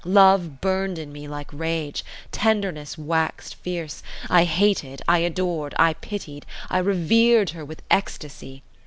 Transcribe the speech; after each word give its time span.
Love 0.03 0.59
burned 0.61 0.97
in 0.97 1.11
me 1.13 1.27
like 1.27 1.53
rage; 1.53 2.03
tenderness 2.31 2.97
waxed 2.97 3.53
fierce; 3.53 4.01
I 4.31 4.45
hated, 4.45 4.99
I 5.07 5.19
adored, 5.19 5.75
I 5.77 5.93
pitied, 5.93 6.43
I 6.71 6.79
revered 6.79 7.51
her 7.51 7.63
with 7.63 7.83
ecstasy. 7.91 8.63